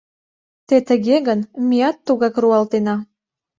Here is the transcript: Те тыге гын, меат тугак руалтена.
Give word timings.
Те 0.67 0.75
тыге 0.87 1.17
гын, 1.27 1.39
меат 1.67 1.97
тугак 2.05 2.35
руалтена. 2.41 2.95